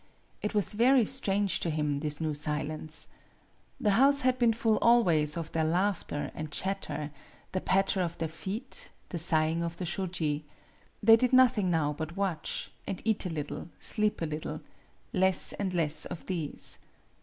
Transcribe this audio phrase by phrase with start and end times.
[0.41, 3.07] It was very strange to him, this new silence.
[3.79, 7.11] The house had been full always of their laughter and chatter
[7.51, 10.43] the patter of their feet the sighing of the shoji.
[11.03, 14.61] They did nothing now but watch and eat a little, sleep a little
[15.13, 16.79] less and less of these.